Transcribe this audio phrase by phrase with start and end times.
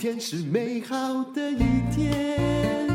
[0.00, 0.96] 天是美好
[1.34, 1.58] 的一
[1.94, 2.88] 天。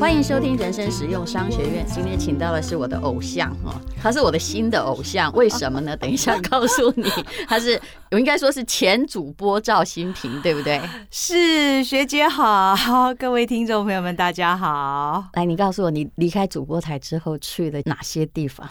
[0.00, 1.86] 欢迎收听人生实用商学院。
[1.86, 5.32] 今天请到的是我的偶像哦，他是我的新的偶像。
[5.34, 5.96] 为什么呢？
[5.96, 7.08] 等一下告诉你。
[7.46, 10.80] 他是我应该说是前主播赵新平，对不对？
[11.12, 12.74] 是学姐好，
[13.16, 15.24] 各位听众朋友们，大家好。
[15.34, 18.68] 来，你告诉我，你离开主播台之后去了哪些地方？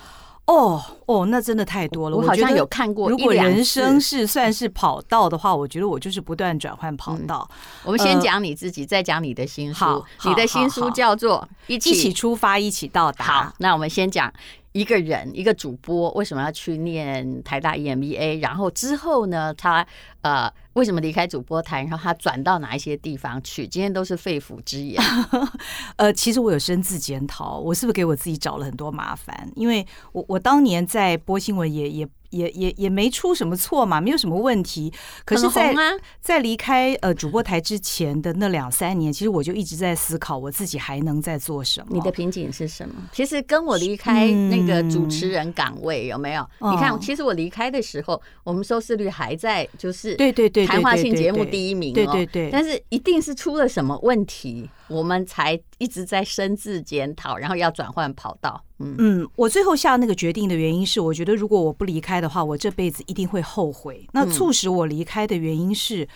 [0.47, 2.17] 哦哦，那真的太多了。
[2.17, 3.09] 我好像有看过。
[3.09, 7.47] 如果人生是算是跑道的话，我觉得我就是不断转换跑道。
[7.51, 7.55] 嗯、
[7.85, 9.85] 我们先讲你自己，呃、再讲你的新书。
[9.85, 13.25] 好，你的新书叫做《一一起出发，一起到达》。
[13.27, 14.31] 好，那我们先讲
[14.71, 19.85] 一个人，一个主播为什么要去念台大 EMBA，然后之后呢，他
[20.21, 20.51] 呃。
[20.73, 21.81] 为什么离开主播台？
[21.81, 23.67] 然后他转到哪一些地方去？
[23.67, 25.03] 今天都是肺腑之言。
[25.97, 29.51] 呃，其实我有深自检讨，我是不是给我自己找了很多麻烦？
[29.57, 34.91] 因为我我当年在播新闻也也也也也没出什么错嘛，没有什么问题。
[35.23, 41.87] 可是在，在、啊、在离开呃主播台之前的那两三年，其实我就一直在思考我自己还能再做什么。
[41.91, 42.95] 你的瓶颈是什么？
[43.13, 46.41] 其实跟我离开那个主持人岗位有没有？
[46.59, 50.65] 嗯、你看，其实我离开的时候，我们收视率还在，就是对对对。
[50.71, 58.61] 谈话性节目第一名，对对对，但是一定是出了什么问题，我们才一直在深自检讨，然后要转换跑道。
[58.79, 64.07] 嗯嗯，我最后下那个决定的原因是，我觉得如果我不离开的话，我这辈子一定会后悔。
[64.13, 66.07] 那促使我离开的原因是。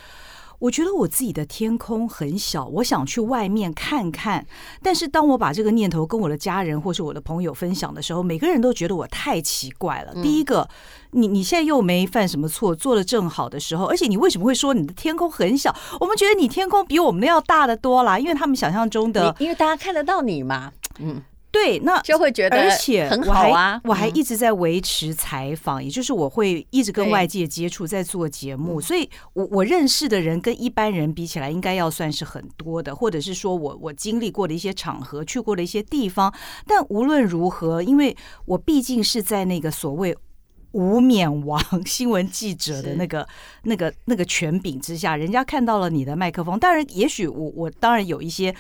[0.58, 4.48] 我觉得我自己的天空很小，我想去外面看看。
[4.82, 10.14] 但是当我把这个念头跟我的家人或是我的朋友分享的时候，每个人都觉得我太奇怪了。
[10.24, 10.68] 第一个，
[11.16, 15.76] 你你现在又没犯什么错，做的正好的时候，而且你为什么会说你的天空很小？
[16.00, 21.22] 我们觉得你天空比我们要大得多啦，因为他们想象中的，因为大家看得到你嘛，嗯。
[21.52, 23.80] 对，那就会觉得，而且很好啊。
[23.86, 36.34] 我还一直在维持采访，也就是我会一直跟外界接触，在做节目，所以我我认识的人跟一般人比起来，应该要算是很多的，或者是说我我经历过的一些场合，去过的一些地方。
[36.68, 40.14] 但无论如何，因为我毕竟是在那个所谓
[40.76, 43.26] 无冕王新闻记者的那个
[43.64, 48.54] 那个那个权柄之下，人家看到了你的麦克风，当然，也许我我当然有一些。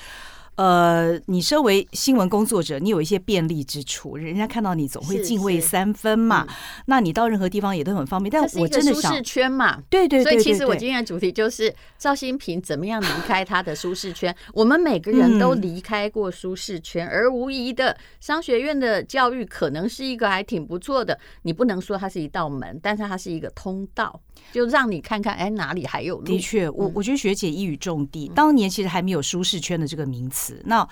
[0.55, 6.47] 呃，你身为新闻工作者，你有一些便利之处，人家看到你总会敬畏三分嘛。
[6.85, 8.31] 那你到任何地方也都很方便。
[8.31, 14.33] 但我真的想，舒适圈嘛，对对对，所以其实我今天的主题就是赵新平怎么样离开他的舒适圈。
[14.53, 21.19] 我们每个人都离开过舒适圈，而无疑的商学院的教育可能是一个还挺不错的。
[21.41, 24.21] 你不能说它是一道门，但是它是一个通道，
[24.53, 26.23] 就让你看看，哎，哪里还有路。
[26.23, 30.44] 的确，我我觉得学姐一语中的，当年其实还没有舒适圈的这个名词。
[30.65, 30.87] 那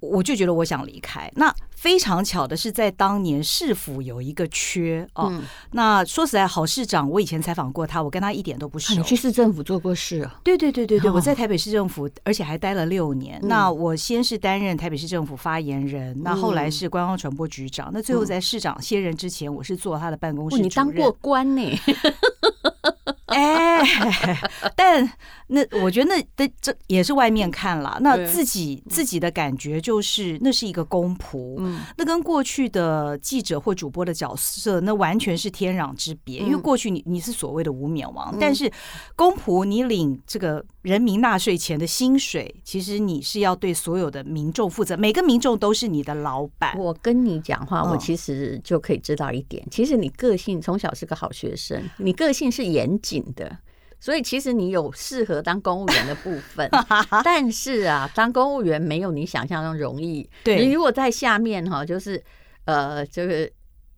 [0.00, 1.30] 我就觉得我想离开。
[1.36, 5.32] 那非常巧的是，在当年市府有一个缺哦。
[5.72, 8.94] 那说实在，郝市长我以前采访过他，我跟他一点都不熟。
[8.94, 10.40] 你去市政府做过事啊？
[10.44, 13.40] 对对对对对，我在台北市政府，而且还待了六年。
[13.44, 17.90] 那我先是担任台北市政府发言人，那后来是观光传播局长。
[17.92, 20.58] 那最后在市长卸任之前，我是做他的办公室。
[20.58, 21.62] 你当过官呢？
[23.26, 23.82] 哎，
[24.76, 25.10] 但
[25.48, 36.40] 那我觉得那的这也是外面看了，那自己自己的感觉就是那是一个公仆，嗯那跟过去的记者或主播的角色那完全是天壤之别。
[36.40, 38.70] 因为过去你你是所谓的无冕王，但是
[39.14, 46.76] 公仆你领这个人民纳税钱的薪水，其实你是要对所有的民众负责，每个民众都是你的老板。
[46.78, 53.58] 我跟你讲话，我其实就可以知道一点，其实你个性从小是个好学生，你个性是严谨的，
[53.98, 56.68] 所以其实你有适合当公务员的部分，
[57.24, 60.28] 但是啊，当公务员没有你想象中容易。
[60.44, 62.22] 对，你如果在下面哈，就是
[62.66, 63.50] 呃，就是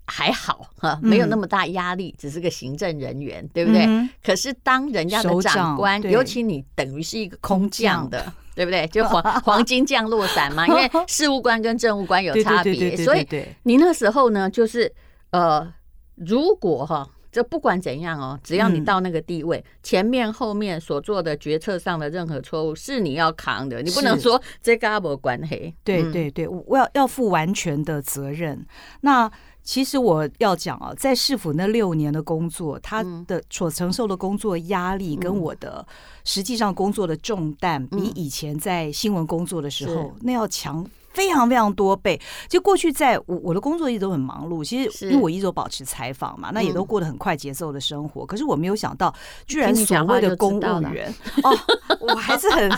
[0.07, 4.09] 还好哈，没有那么大压力，只是个行政人员，对不对？
[4.25, 8.87] 可是当人家的长官，尤其你等于是一个空降的，对不对？
[8.87, 13.27] 就黄 黄金降落伞嘛，因为 事务官跟政务官有差别，所以
[13.65, 14.91] 你那时候呢，就是
[15.33, 15.71] 呃，
[16.15, 17.07] 如果哈。
[17.39, 25.73] 就不管怎样哦，只要你到那个地位，嗯、前面后面所做的决策上的任何错误是你要扛的，你不能说这个没关系。
[25.85, 28.67] 对对对，我要要负完全的责任。
[29.03, 29.31] 那
[29.63, 35.87] 其实我要讲啊，在市府那六年的工作，他的所承受的工作压力跟我的
[36.25, 40.85] 实际上工作的重担，比以前在新闻工作的时候那要强。
[41.19, 42.21] 非常非常多倍。
[42.49, 48.25] 就过去在我我的工作一直都很忙碌，其实因为我一直都保持采访嘛，那也都过得很快节奏的生活。
[48.25, 49.13] 可是我没有想到，
[49.45, 51.13] 居然所谓的公务员
[51.43, 51.59] 哦，
[51.99, 52.71] 我还是很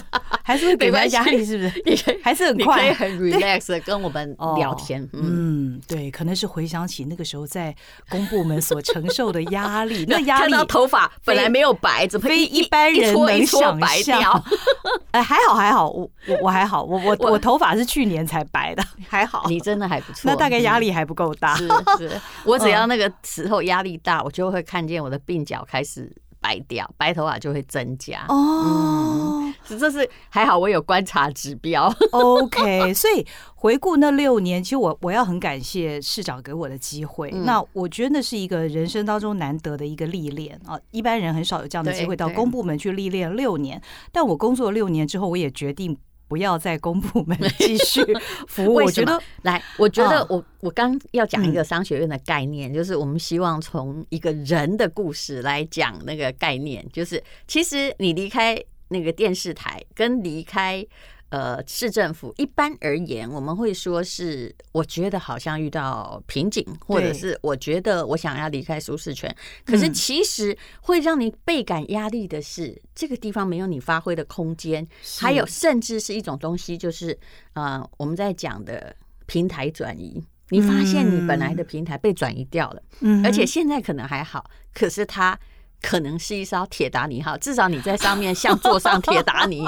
[0.42, 1.64] 还是会给人家压力，是不
[1.94, 2.20] 是？
[2.24, 5.06] 还是很快，很 relax 的跟我们聊天。
[5.12, 7.74] 嗯，对，可能是回想起那个时候在
[8.08, 14.42] 公部门所承受的压力， 那压力头发本来没有白，怎么非一般人能想象？
[15.12, 19.44] 哎，还好还好，我我我还好，我我我头发是去年才白的， 还好。
[19.48, 21.56] 你真的还不错，那大概压力还不够大。
[21.56, 21.66] 是
[21.98, 28.24] 是，我只要那个时候压力大，我就会看见我的鬓角开始白掉，白头发就会增加。
[28.28, 31.92] 哦，这是还好，我有观察指标。
[32.12, 37.30] OK，所以回顾那六年，其实我我要很感谢市长给我的机会。
[37.30, 43.82] 那我觉得那是一个人生当中难得的一个历练啊，一般人很少有这样的机会到公部门去历练六年。
[44.12, 45.98] 但我工作六年之后，我也决定。
[46.30, 48.00] 不要在公部门 继续
[48.46, 48.74] 服务。
[48.76, 58.56] 我觉得，来，我觉得我我刚要讲一个商学院的概念，就是我们希望从一个人的故事来讲那个概念，就是其实你离开
[58.88, 60.86] 那个电视台跟离开。
[61.30, 69.34] 呃，市政府一般而言，我们会说是，我觉得好像遇到瓶颈，或者是我觉得我想要离开舒适圈。
[69.64, 74.86] 可是其实会让你倍感压力的是，这个地方没有你发挥的空间，
[75.20, 77.16] 还有甚至是一种东西，就是
[77.52, 78.94] 呃，我们在讲的
[79.26, 80.22] 平台转移。
[80.52, 82.82] 你发现你本来的平台被转移掉了，
[83.24, 85.38] 而且现在可能还好，可是它
[85.80, 89.64] 可能是一艘铁达尼号，至少你在上面像坐 上铁达尼。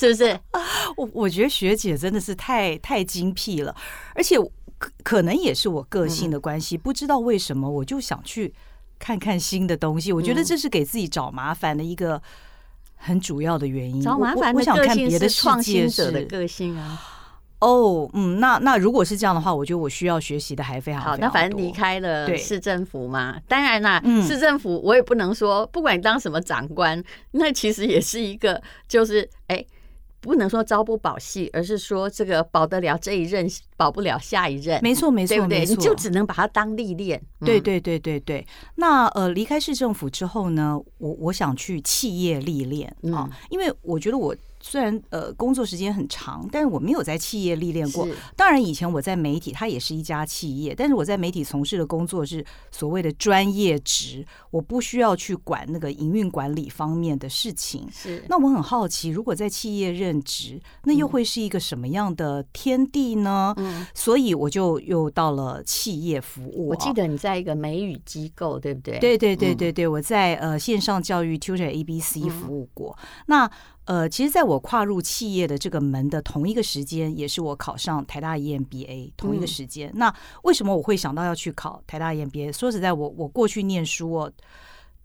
[0.00, 0.40] 是不是？
[0.96, 3.76] 我我觉得学姐真的是太太精辟了，
[4.14, 4.38] 而且
[4.78, 8.54] 可可能也是我个性的关系，不知道为什么我就想去
[8.98, 10.10] 看看新的东西。
[10.10, 12.20] 我觉得这是给自己找麻烦的一个
[12.96, 14.00] 很主要的原因。
[14.00, 16.98] 找麻烦的个性是创新者的个性啊。
[17.60, 21.14] 哦，嗯，那那如果是这样的话，我觉得我需要学习的还非常好。
[21.18, 29.62] 那反正离开了市政府嘛，当然啦，市政府我也不能说，不管你当什么长官，那其实也是一个，就是哎。
[30.20, 34.80] 不能说朝不保夕，而是说这个保得了这一任，保不了下一任。
[34.82, 35.64] 没错，没错，对不对？
[35.64, 37.20] 你就只能把它当历练。
[37.40, 38.46] 对，对，对，对，对。
[38.76, 44.36] 那呃，离开市政府之后呢，我我想去企业历练啊，因为我觉得我。
[44.60, 48.06] 虽然呃工作时间很长，但是我没有在企业历练过。
[48.36, 57.88] 当然以前我在媒体，它也是一家企业，但是我在媒体从事的工作是所谓的专业职，我不需要去管那个营运管理方面的事情。
[57.90, 58.22] 是。
[58.28, 63.54] 那我很好奇，如果在企业任职，那又会是一个什么样的天地呢？
[63.56, 63.86] 嗯。
[63.94, 66.68] 所以我就又到了企业服务。
[66.68, 68.98] 我记得你在一个美语机构，对不对？
[68.98, 72.96] 对对对对对，我在呃线上教育 Tutor ABC 服务过。
[73.26, 73.50] 那
[73.90, 79.90] 呃，其实，在我跨入企业的这个门的同一个时间，也是我考上台大 EMBA 同一个时间。
[79.90, 80.14] 嗯、那
[80.44, 82.52] 为什么我会想到要去考台大 EMBA？
[82.52, 84.32] 说实在，我我过去念书哦，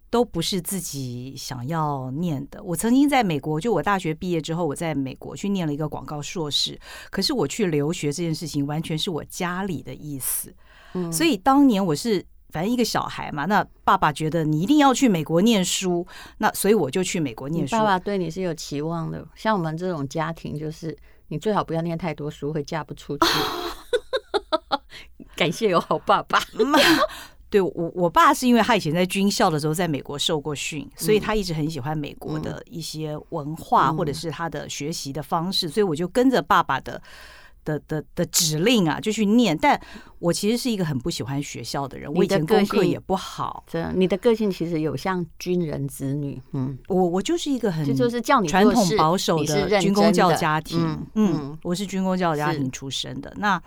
[0.08, 2.62] 都不是自己想要念的。
[2.62, 6.78] 我曾经在美国，就我大学毕业之后，我在美国去念了一个广告硕士。
[7.10, 10.54] 可是我去留学这件事情，完全是我家里的意思。
[10.94, 12.24] 嗯，所以当年我是。
[12.50, 16.06] 反正一个小孩嘛，那爸爸觉得你一定要去美国念书，
[16.38, 17.72] 那所以我就去美国念书。
[17.72, 20.96] 爸爸对你是有期望的，像我们这种家庭，就是
[21.28, 23.26] 你最好不要念太多书，会嫁不出去。
[25.36, 26.40] 感谢有好爸爸。
[27.48, 37.00] 对我，我爸是因为他以前在军校的时候在美国受过训，所以他一直很喜欢美国的一些文化或者是他的学习的方式，所以我就跟着爸爸的。
[37.66, 39.54] 的的的指令啊，就去念。
[39.58, 39.78] 但
[40.20, 43.64] 我其实是一个很不喜欢学校的人，我以前功课也不好。
[43.66, 53.30] 这样，你的个性其实有像军人子女，嗯，我我就是一个很就是叫你传统保守的军工教家庭，嗯，我是军工教家庭出身的。
[53.36, 53.60] 那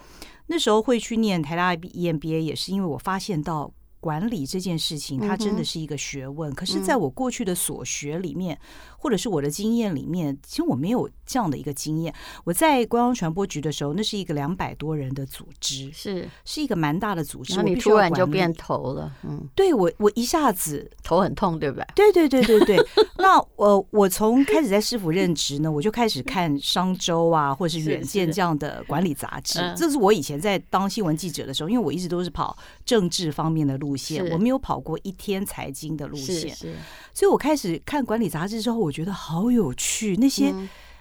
[0.48, 3.72] 那时候会去念台大 EMBA，也是因为我发现到。
[4.02, 6.50] 管理这件事情，它真的是一个学问。
[6.56, 8.58] 可是，在我过去的所学里面，
[9.00, 12.14] 或者是我的经验里面，其实我没有这样的一个经验。
[12.44, 17.62] 我在观光传播局的时候，那是一个两百多人的组织，是是一个蛮大的组织。
[17.64, 21.86] 你突然就变头了，嗯，对我我一下子头很痛，对不对？
[21.94, 22.88] 对对对对对。
[23.20, 29.60] 那我我从开始在市府任职呢，我就开始看商周啊，或者是远见这样的管理杂志。
[29.76, 33.90] 这是我以前在当新闻记者的时候，因为我一直都是跑政治方面的路。
[33.90, 36.76] 路线我没有跑过一天财经的路线，是
[37.12, 40.16] 所以我开始看管理杂志之后，我觉得好有趣。
[40.18, 40.54] 那些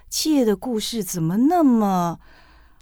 [0.09, 2.19] 企业的故事怎么那么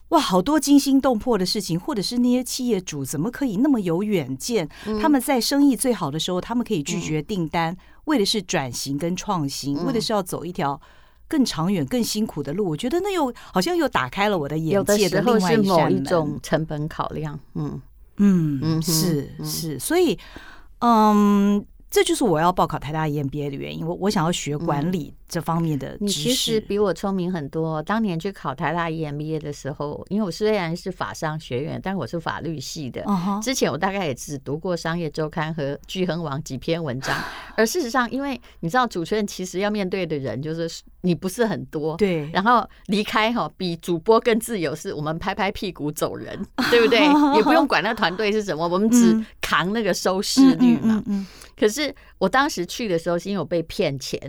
[0.09, 4.69] 哇，好多惊心动魄的事情，或者是那些企业主怎么可以那么有远见？
[5.01, 10.79] 他们在生意最好的时候，他们可以拒绝订单，为的是转型跟创新，为的是要走一条
[11.27, 12.69] 更长远、更辛苦的路。
[12.69, 15.65] 我觉得那又好像又打开了我的眼界的另外一扇门。
[15.65, 17.81] 有的时候是某一种成本考量，嗯
[18.15, 20.17] 嗯嗯，是是，所以
[20.79, 21.65] 嗯。
[21.97, 23.83] 这就是我要报考台大 EMBA 的原因。
[23.83, 25.97] 我我想要学管理这方面的。
[25.99, 27.81] 你其实比我聪明很多。
[27.83, 33.03] 当年去考台大 EMBA 的时候，因为我虽然是法商学院，但我是法律系的。
[33.41, 37.15] 之前我大概也只读过《商业周刊》和《巨亨网》几篇文章。
[37.55, 41.95] 而事实上，因为你知道，主持人其实要面对的人就是 你不是很多。
[41.97, 42.29] 对。
[42.31, 46.99] 然后离开哈，比主播更自由，是我们拍拍屁股走人，对不对？
[47.35, 51.03] 也不用管那团队是什么，我们只扛那个收视率嘛。
[51.57, 54.19] 可是我当时去的时候，是因为我被骗钱，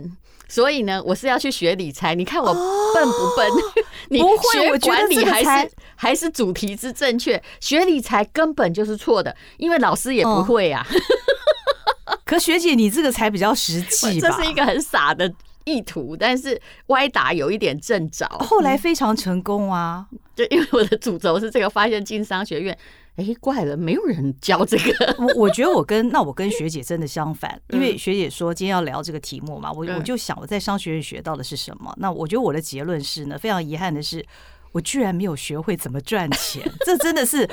[0.47, 2.15] 所以呢，我是要去学理财。
[2.15, 3.47] 你看我笨不笨？
[4.09, 7.41] 你学管理还是还是主题之正确？
[7.59, 10.85] 学理财根本就是错的，因为老师也不会啊。
[12.25, 14.29] 可学姐，你这个才比较实际吧？
[14.29, 15.31] 这是一个很傻的
[15.65, 18.27] 意图，但是歪打有一点正着。
[18.39, 20.05] 后来非常成功啊！
[20.35, 22.77] 就因为我的主轴是这个，发现经商学院。
[23.19, 25.15] 哎，怪了，没有人教这个。
[25.19, 31.93] 我我觉得我跟那我跟学姐真的相反，因为学姐说今天要聊这个题目嘛，我我就想我在商学院学到的是什么。
[31.97, 34.25] 那我觉得我的结论是呢，非常遗憾的是，
[34.71, 37.49] 我居然没有学会怎么赚钱，这真的是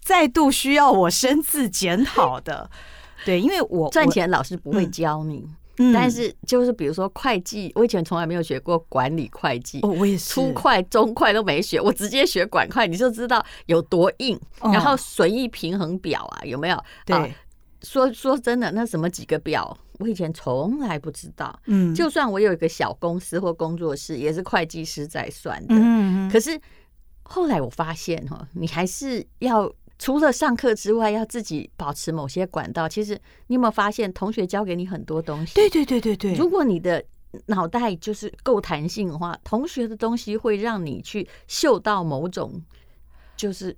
[0.00, 2.70] 再度需要我深自检讨的。
[3.24, 5.46] 对，因为我赚钱老师不会教你。
[5.92, 14.38] 但是就是比如说会计，我以前从来没有学过管理会计，哦，我也是初会、中会都没学，我直接学管会，你就知道有多硬。
[14.62, 16.84] 然后损益平衡表啊，有没有？
[17.06, 17.34] 对，
[17.82, 21.58] 说说真的，那什么几个表，我以前从来不知道。
[21.66, 25.74] 嗯，就算我有一个小公司或工作室，也是会计师在算的。
[25.76, 26.60] 嗯，可是
[27.22, 29.72] 后来我发现哈，你还是要。
[30.00, 32.88] 除了上课之外，要自己保持某些管道。
[32.88, 33.12] 其实
[33.46, 35.54] 你有没有发现，同学教给你很多东西？
[35.54, 36.34] 对对对对对。
[36.34, 37.04] 如果你的
[37.46, 42.60] 脑袋就是够弹性的话，同学的东西会让你去嗅到某种，
[43.36, 43.76] 就是。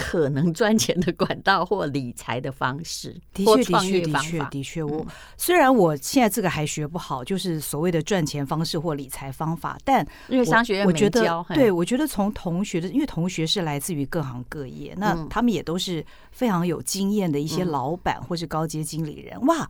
[0.00, 4.82] 可能赚钱的管道或理财的方式， 的确，的确，的确，的确。
[4.82, 19.68] 我虽然我现在这个还学不好，就是所谓的赚钱方式或理财方法，但因为商学院没教，对，我觉得从同学的，因为同学是来自于各行各业，那他们也都是非常有经验的一些老板或是高阶经理人，哇。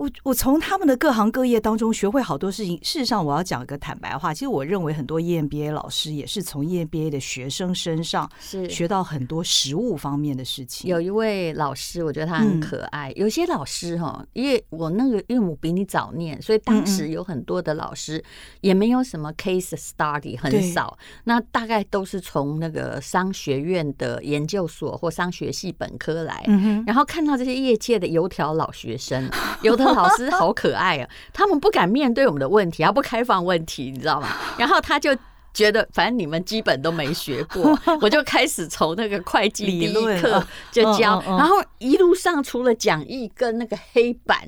[0.00, 2.74] 我我从他们的各行各业当中学会好多事情。
[2.82, 10.88] 事实上，我要讲一个坦白话，其实我认为很多 EMBA 老师也是从 EMBA 的学生身上是学到很多实务方面的事情。
[10.88, 13.12] 有一位老师，我觉得他很可爱。
[13.14, 18.24] 有些老师哈，因为我那个因为我比你早念，所以当时有很多的老师
[18.62, 20.96] 也没有什么 case study，很少。
[21.24, 26.42] 那大概都是从那个商学院的研究所或商学系本科来，
[26.86, 29.28] 然后看到这些业界的油条老学生，
[29.60, 29.89] 有的。
[29.94, 31.08] 老师好可爱啊！
[31.32, 34.28] 他们不敢面对我们的问题，他不开放问题，你知道吗？
[34.58, 35.16] 然后他就。
[35.52, 44.38] 觉得反正你们基本都没学过， 我就开始从那个会计第一课就教，然后一路上除了讲义跟那个黑板，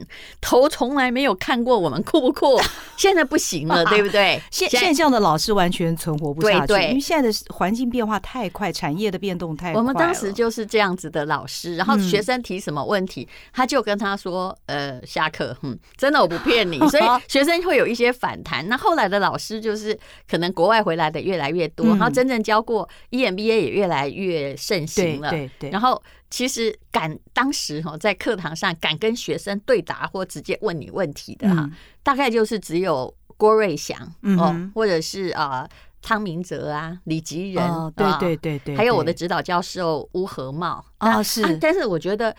[0.40, 2.60] 头从来没有看过我们酷不酷？
[2.96, 4.40] 现在不行了，对不对？
[4.50, 9.80] 现现象的老师完全存活不下去，因为现在的环境变化太快，产业的变动太快。
[9.80, 16.78] 我们当时就是这样子的老师，然后学生提什么问题，他就跟他说：“呃，下课，嗯，真的我不骗你。
[16.88, 18.68] ”所以学生会有一些反弹。
[18.68, 19.98] 那后来的老师就是
[20.30, 20.91] 可能国外回。
[20.92, 25.30] 回来的越来越多，然后真正教过 EMBA 也越来越盛行了。
[25.30, 25.70] 对对。
[25.70, 31.66] 然后其实敢当时哈在课堂上敢跟学生对答或直接问你问题的哈，
[32.02, 33.98] 大概就是只有郭瑞祥
[34.38, 35.66] 哦，或者是啊
[36.02, 41.56] 汤明哲啊、李吉仁，对对对对，还有我的指导教授乌和茂啊，是。
[41.56, 42.36] 但是我觉得。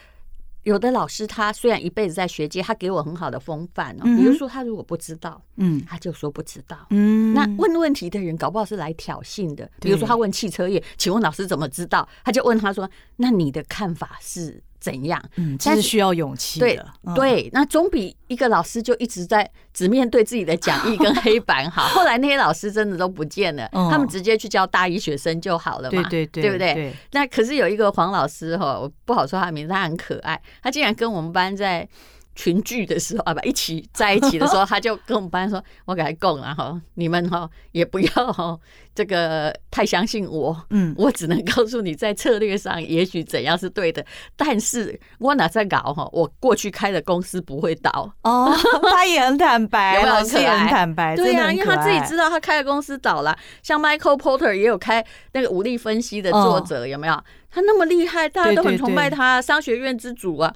[0.64, 4.04] 有的老师他虽然一辈子在学界，他给我很好的风范哦。
[4.04, 6.78] 比如说他如果不知道，嗯，他就说不知道。
[6.90, 9.70] 嗯，那问问题的人搞不好是来挑衅的。
[9.80, 12.08] 比如说他问汽车业，请问老师怎么知道？
[12.24, 15.24] 他就问他说：“那你的看法是？”怎样？
[15.38, 16.68] 嗯，这是需要勇气的。
[16.68, 21.84] 对对，那总比一个老师就一直在只面对自己的讲义跟黑板好。
[21.96, 26.04] 后来那些老师真的都不见了，他们直接去教大一学生就好了嘛。
[26.10, 26.94] 对对对，对不对？
[27.14, 31.88] 那可是有一个黄老师哈，我不好说他名字，他很可爱，他竟然跟我们班在。
[32.36, 38.58] 群聚的时候啊，不一起在一起的时候，他就跟我们班说：“我给他供了哈，你们哈也不要哈
[38.96, 48.54] 这个太相信我，嗯，我只能告诉你，在策略上也许怎样是对的，但是我哪在搞哈，我过去开的公司不会倒哦。”
[48.90, 53.38] 他也很坦白， 老师也很坦白，对呀，因为他自己知道他开的公司倒了。
[53.62, 57.24] 像 Michael Porter 也有开那个武力分析的作者，有没有？
[57.52, 60.52] 他那么厉害，大家都很崇拜他，商学院之主啊。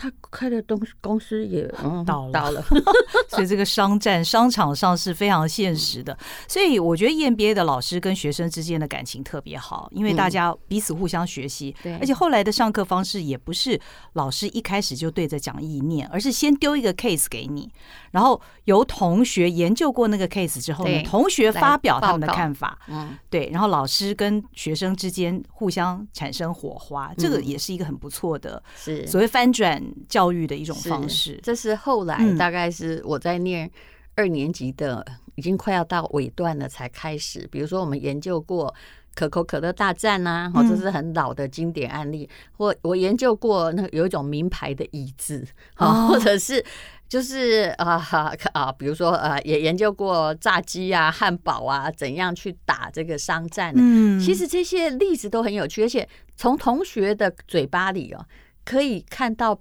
[0.00, 2.64] 他开的东公司也嗯倒了 倒了，
[3.28, 6.16] 所以这个商战商场上是非常现实的。
[6.48, 11.76] 所以我觉得 EMBA 的老师跟学生之间的感情特别好，因为大家彼此互相学习。
[11.82, 13.78] 对，而且后来的上课方式也不是
[14.14, 17.70] 老师一开始就对着讲意念，而是先丢一个 case 给你，
[18.12, 22.78] 然后由同学研究过那个 case 之后呢，同学发表他们的看法。
[22.88, 29.89] 嗯，对，然后老师跟学生之间互相产生火花，这个也是一个很不错的，是所谓翻转。
[30.08, 33.70] 教育的一种方式，这是后来大概是我在念
[34.14, 35.04] 二年级的，
[35.36, 37.48] 已经快要到尾段了才开始。
[37.50, 38.74] 比如说，我们研究过
[39.14, 45.44] 可口可乐大战啊，或者是很老的经典案例，或我研究过那有一种名牌的椅子，
[45.74, 46.64] 啊，或者是
[47.08, 48.00] 就是啊
[48.52, 53.72] 啊，比如说呃，也研究过炸鸡啊、汉堡啊，怎样去打这个商战。
[53.76, 56.06] 嗯，其实这些例子都很有趣，而且
[56.36, 58.26] 从同学的嘴巴里哦，
[58.64, 59.58] 可以看到。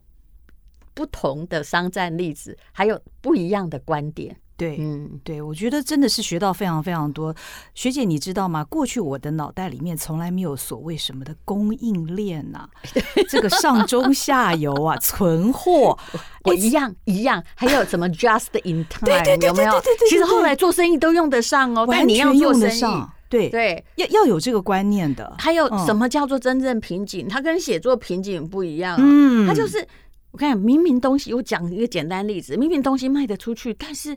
[0.99, 4.35] 不同的商战例子，还有不一样的观点。
[4.57, 7.33] 对，嗯，对，我觉得真的是学到非常非常多。
[7.73, 8.65] 学姐，你知道吗？
[8.65, 12.69] 过去我的脑袋里面从来没有所谓什么的供应链呐、啊，
[13.29, 15.97] 这个上中下游啊，存货，
[16.43, 17.41] 我一样一样。
[17.55, 19.09] 还有什么 just in time？
[19.47, 19.81] 有没有？
[20.09, 23.09] 其实后来做生意都用得上哦，但你要用得上。
[23.29, 25.33] 对对，要要有这个观念的。
[25.37, 27.29] 还有什么叫做真正瓶颈？
[27.29, 28.97] 它跟写作瓶颈不一样。
[28.99, 29.87] 嗯，它就是。
[30.31, 34.15] 我看明明东西，我讲一个简单例子，明明东西卖得出去，但是，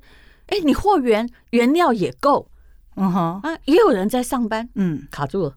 [0.49, 2.47] 哎，你货源原料也够，
[2.97, 3.40] 嗯哼。
[3.42, 5.54] 啊，也有人在上班，嗯，卡住了，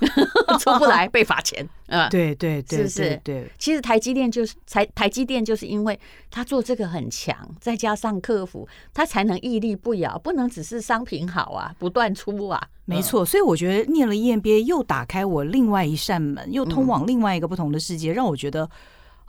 [0.58, 3.20] 出不来，被罚钱，啊，对对对，是不是？
[3.22, 5.98] 对，其实台积电就是台台积电，就是因为
[6.30, 13.26] 他做这个很强，再加上客服，他才能屹立不摇，不能只是商品好啊，不断出啊，没错。
[13.26, 18.70] 所以我觉得念了 EMBA 又打开我另外一扇门，又通往另外一个不同的世界，让我觉得。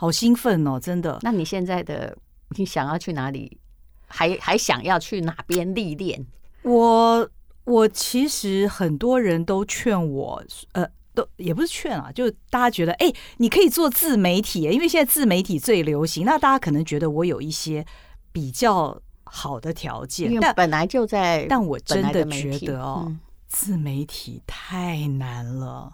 [0.03, 0.77] 好兴奋哦！
[0.77, 1.17] 真的。
[1.21, 2.13] 那你现在的
[2.57, 3.57] 你想要去哪里？
[4.05, 6.25] 还还想要去哪边历练？
[6.63, 7.29] 我
[7.63, 10.43] 我其实很多人都劝我，
[10.73, 16.25] 呃，都也不是劝啊，就大家觉得，哎，你可以做自媒体，因为现在自媒体最流行。
[16.25, 17.85] 那大家可能觉得我有一些
[18.33, 23.17] 比较好的条件，因为本来就在，但，但我真的觉得哦，嗯、
[23.47, 25.93] 自媒体太难了，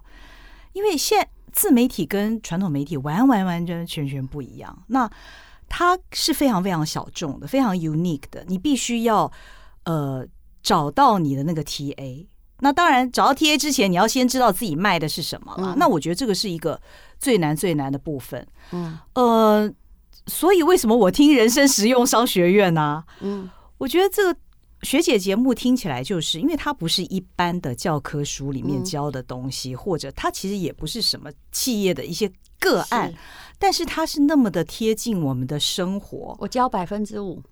[0.74, 1.30] 因为现在。
[1.54, 5.10] 自媒体跟传统媒体完完完全全全不一样，那
[5.68, 8.44] 它是非常非常小众的，非常 unique 的。
[8.48, 9.32] 你必须要
[9.86, 10.26] 呃
[10.62, 12.26] 找到你的那个 TA。
[12.62, 15.74] 那当然，找到 TA 之前，你要先知道自己卖的是什么了。
[15.74, 16.80] 嗯、那我觉得这个是一个
[17.18, 18.46] 最难最难的部分。
[18.72, 19.72] 嗯，呃，
[20.28, 23.04] 所以为什么我听人生实用商学院呢、啊？
[23.22, 24.40] 嗯，我觉得这个。
[24.82, 33.18] 学姐节目听起来就是，因为它不是一般的教科书里面教的东西，嗯、或者它其实也不是什么企业的一些个案，是
[33.58, 36.36] 但是它是那么的贴近我们的生活。
[36.40, 37.44] 我教百分之五，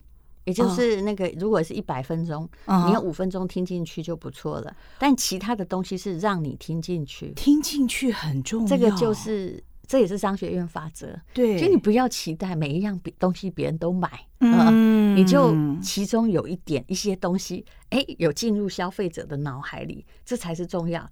[0.45, 4.75] 也就是那个，如果是一百分钟，嗯、你有五分钟听进去就不错了。
[4.97, 8.67] 但其他的东西是让你听进去，听进去很重要。
[8.67, 9.61] 这个就是。
[9.88, 21.10] 这也是商学院法则，对，就你不要期待每一样东西别人都买，嗯，你就其中有一点一些东西，哎，有进入消费者的脑海里，这才是重要。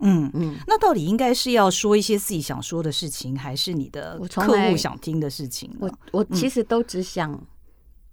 [0.00, 0.30] 嗯。
[0.34, 5.74] 嗯，那到底应该是要说一些自己想说的事情，还是你的客户想听的事情？
[5.80, 7.40] 我我其实都只想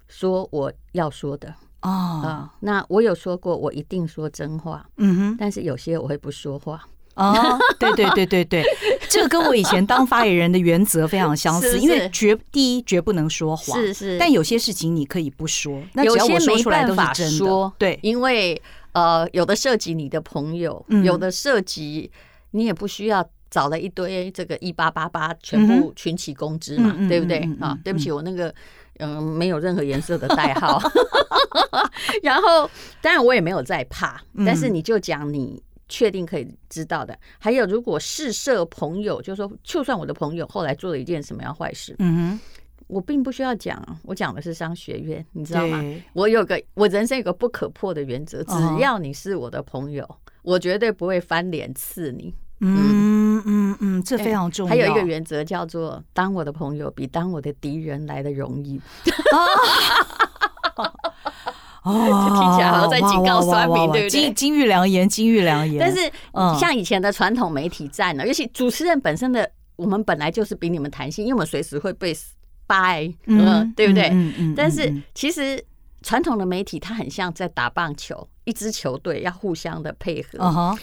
[0.07, 1.53] 说我要说的。
[1.81, 2.53] 啊。
[2.61, 6.87] 那我有说过，我一定说真话，嗯哼，但是有些我会不说话。
[7.15, 7.33] 哦，
[7.79, 8.63] 对对对对对，
[9.09, 22.09] 这个跟我以前当发言人的原则非常相似，因为绝第一绝不能说谎，是是，但有些事情你可以不说，那只要我说出来都是真的，对，因为呃，有的涉及你的朋友，有的涉及
[22.51, 27.37] 你也不需要找了一堆这个一八八八全部群起攻之嘛，对不对？
[27.59, 27.77] 啊？
[27.83, 28.53] 对不起，我那个
[28.99, 30.81] 嗯没有任何颜色的代号，
[32.23, 32.69] 然后
[33.01, 35.61] 当然我也没有在怕，但是你就讲你。
[35.89, 42.39] 确定可以知道的，还有如果试射朋友，就是说，就算我的朋友后来做了一件什么样坏事，嗯哼，
[42.87, 45.83] 我并不需要讲，我讲的是商学院，你知道吗？
[46.13, 52.33] 我有个我人生有个不可破的原则，只要你是我的朋友，哦、我绝对不会翻脸刺你。
[52.59, 54.69] 嗯嗯嗯，这非常重要。
[54.69, 58.81] 还有一个原则叫做，当我的朋友比当我的敌人来的容易。
[60.75, 60.91] 哦，
[62.37, 64.09] 听起来好像在警告酸民，对不对？
[64.09, 65.77] 金金玉良言，金玉良言。
[65.79, 66.11] 但是，
[66.59, 72.15] 像以前的传统媒体战呢，尤其主持人本身的，我们本来就是比你们弹性，因为我们随时会被
[72.65, 74.11] 掰，嗯，对不对？
[74.55, 75.63] 但是，其实
[76.01, 80.77] 传统的媒体它很像在打棒球，一支球队要互相的配合。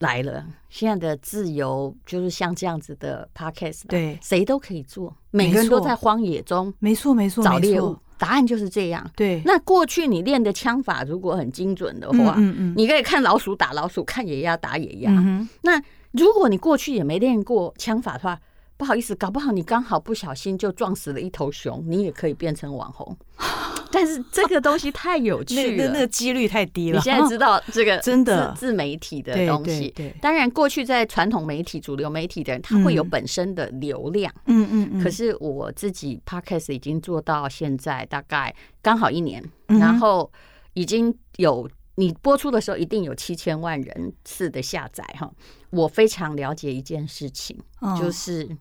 [0.00, 7.96] 来了，现在的自由就是像这样子的 podcast，对，谁都可以做，每个人都在荒野中，没错没错，找猎物。
[8.18, 9.08] 答案就是这样。
[9.14, 15.10] 对，那过去你练的枪法如果很精准的话，嗯嗯，你可以看老鼠打老鼠，看野鸭打野鸭。
[15.10, 15.80] 嗯，那
[16.12, 18.38] 如果你过去也没练过枪法的话，
[18.76, 23.16] 不好意思，搞不好你刚好不小心就撞死了一头熊，你也可以变成网红。
[23.90, 26.98] 但是这个东西太有趣了， 那那个几率太低了。
[26.98, 35.02] 你现在知道这个 真的自媒体的东西，对，当然过去在传统媒体、主流媒体的人，他会有本身的流量，嗯嗯嗯。
[35.02, 40.30] 可是我自己 Podcast 已经做到现在大概刚好一年，然后
[40.74, 45.30] 已经有你播出的时候一定有七千万人次的下载哈。
[45.70, 47.58] 我非常了解一件事情，
[47.98, 48.56] 就是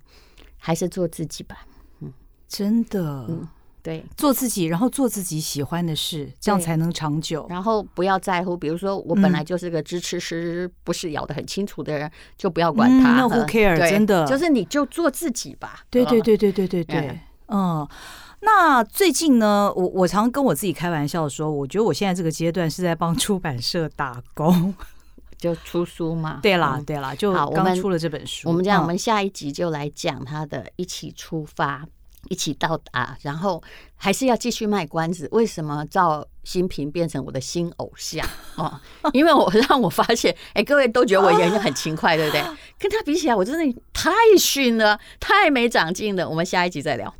[0.57, 1.65] 还是做自己吧，
[2.01, 2.11] 嗯，
[2.47, 3.47] 真的。
[3.83, 7.45] 对，做自己，然后做自己喜欢的事，这样才能长久。
[7.47, 13.15] 然后不要在乎，比如说我本来就是个支持师，不是咬得很清楚的人，就不要管他。
[13.15, 13.77] 那 who care？
[13.77, 15.85] 真的，就是你就做自己吧。
[15.91, 16.97] 对对对对对对对。
[16.97, 24.73] 嗯，那最近呢，我我常跟我自己开玩笑说，我觉得我现在这个阶段是在帮出版社打工，
[25.37, 26.39] 就出书嘛。
[26.43, 28.47] 对啦对啦，就刚出了这本书。
[28.47, 31.85] 我们这样，我们下一集就来讲他的一起出发。
[32.29, 33.61] 一起到达，然后
[33.95, 35.27] 还是要继续卖关子。
[35.31, 38.25] 为什么赵新平变成我的新偶像？
[38.55, 38.79] 哦，
[39.13, 42.41] 因为我让我发现，哎，各位都觉得我演得很勤快，对不对？
[42.79, 46.27] 跟他比起来，我真的太逊了，太没长进了。
[46.27, 47.13] 我们下一集再聊。